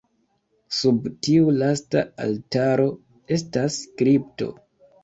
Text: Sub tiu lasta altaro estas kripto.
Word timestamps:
Sub 0.77 1.05
tiu 1.27 1.53
lasta 1.59 2.03
altaro 2.27 2.91
estas 3.39 3.81
kripto. 4.03 4.55